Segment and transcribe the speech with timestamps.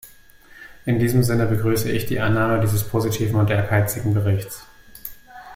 [0.87, 4.65] In diesem Sinne begrüße ich die Annahme dieses positiven und ehrgeizigen Berichts.